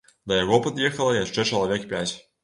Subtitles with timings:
[0.29, 2.09] Да яго пад'ехала яшчэ чалавек пяць.